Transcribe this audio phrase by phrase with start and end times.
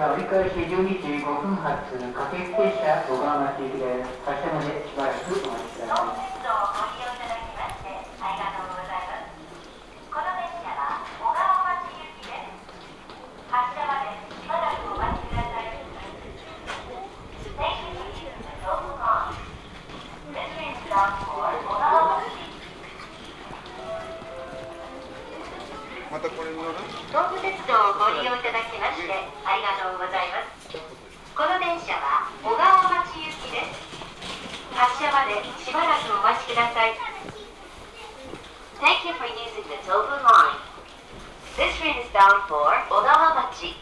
[0.00, 4.08] は折り返し12時5分発、各駅停車小川町行きです。
[4.24, 6.39] 発車までしばらくお待ちください。
[36.60, 36.98] Thank
[39.06, 40.56] you for using the Tobu line.
[41.56, 43.76] This train is bound for Odawamachi.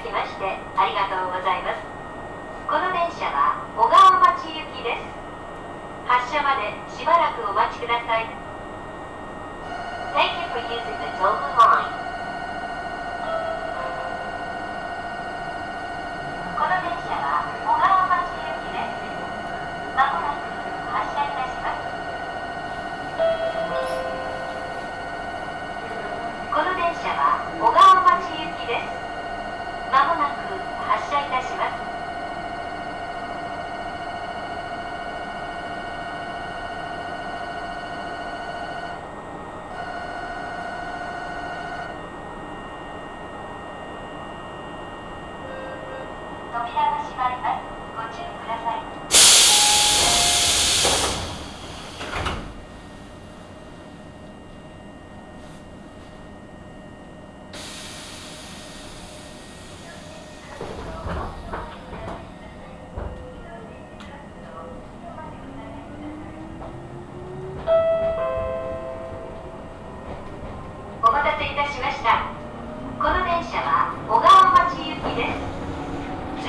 [0.00, 1.84] きましてありがとうございます。
[2.64, 5.04] この電車は小川町行きです。
[6.08, 8.26] 発車までしばらくお待ちください。
[10.16, 11.59] Thank you for using the t o m e
[46.74, 46.99] have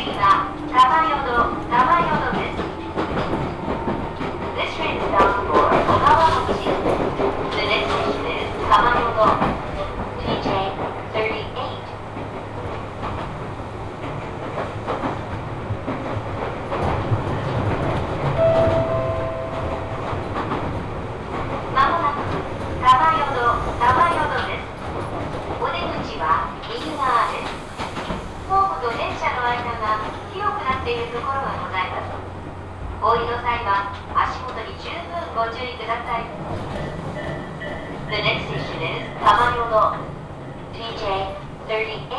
[0.04, 1.30] 次は玉淀
[1.70, 2.51] 玉淀です。
[33.04, 36.30] お降りの際は足元に十分ご注意ください。
[38.12, 39.98] The next station is Tamayodo
[40.78, 42.14] TJ38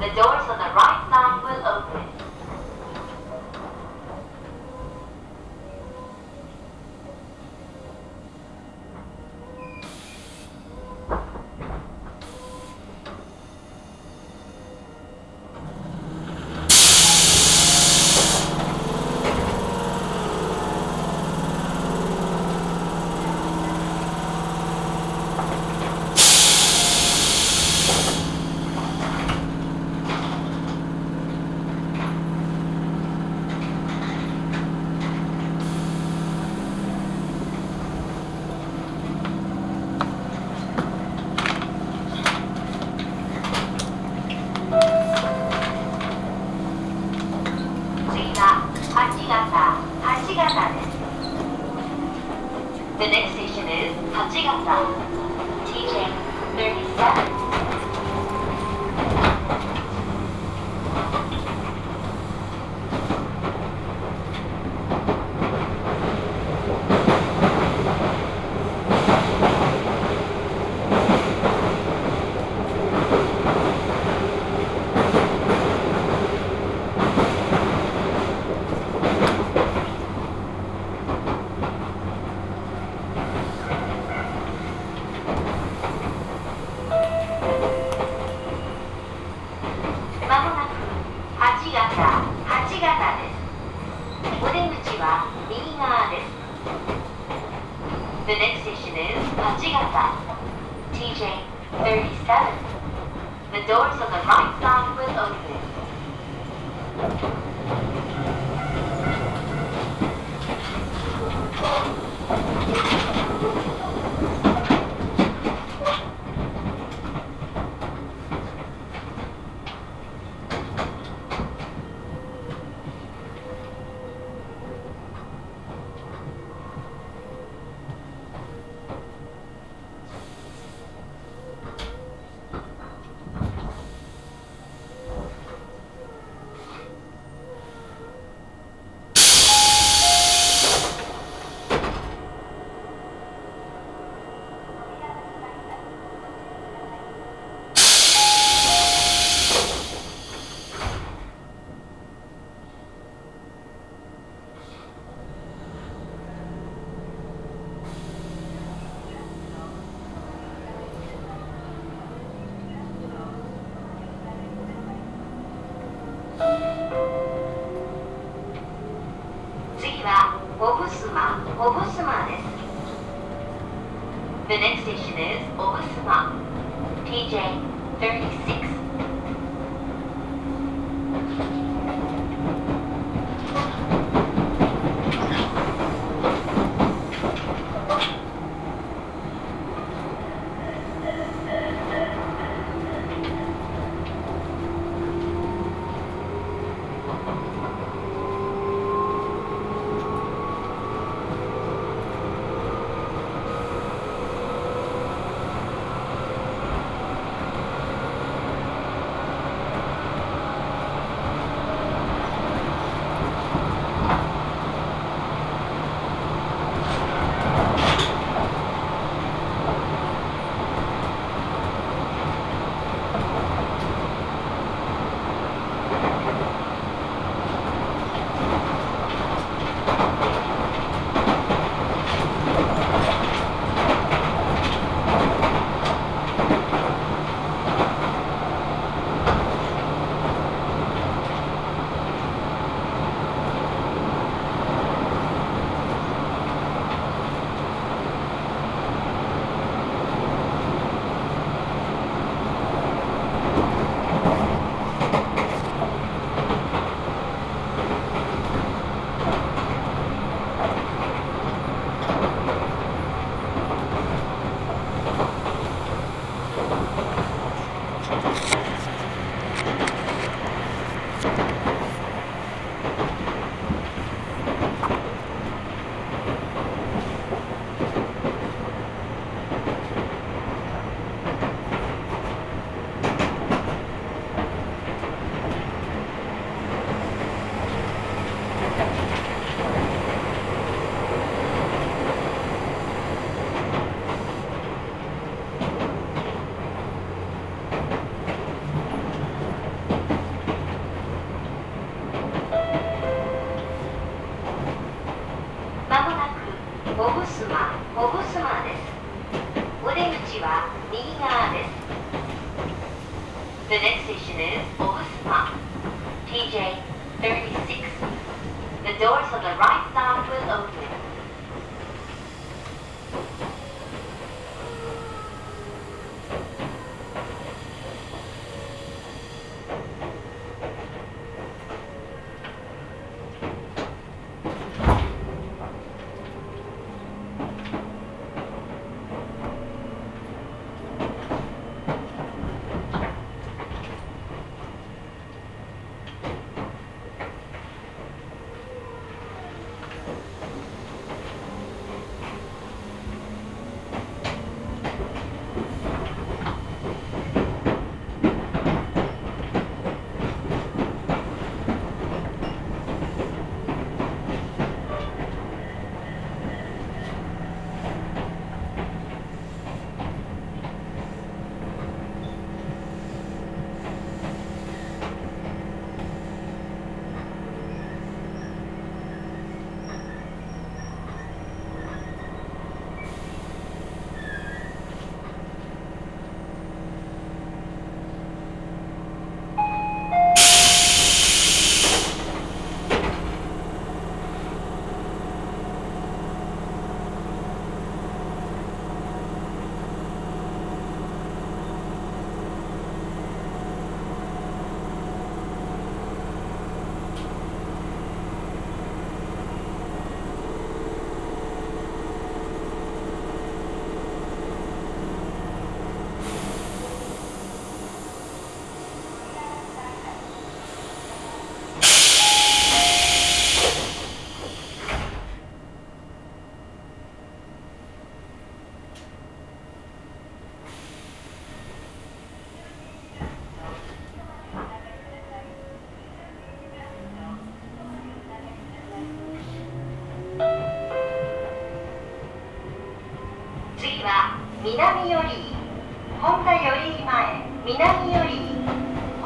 [0.00, 2.09] The doors on the right side will open.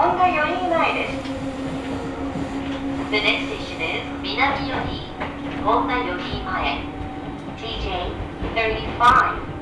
[0.05, 1.17] 本田より前です。
[3.11, 5.01] The next station is 南より
[5.65, 6.85] 本田より前
[7.57, 9.54] TJ35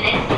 [0.00, 0.31] です。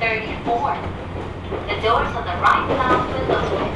[0.00, 0.78] 34.
[1.66, 3.67] The doors on the right side windows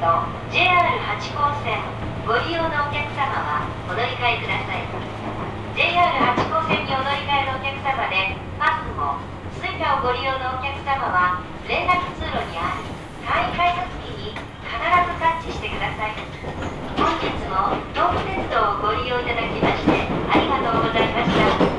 [0.00, 0.06] と
[0.48, 1.76] JR8 号線
[2.24, 4.88] ご利用のお客様はお乗り換えください。
[5.76, 9.20] JR8 号線にお乗り換えのお客様でパスも
[9.60, 12.88] Suica をご利用のお客様は連絡通路にある
[13.28, 14.32] 簡易改札機に
[14.64, 16.16] 必ずタッチしてください。
[16.96, 21.69] 本日も東武鉄道をご利用いただきましてありがとうございました。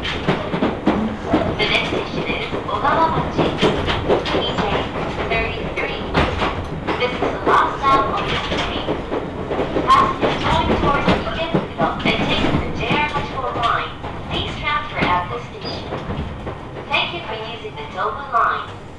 [15.52, 18.91] Thank you for using the Dobu line.